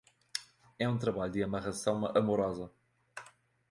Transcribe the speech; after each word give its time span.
É 0.79 0.89
um 0.89 0.97
trabalho 0.97 1.31
de 1.31 1.43
amarração 1.43 2.07
amorosa 2.17 2.71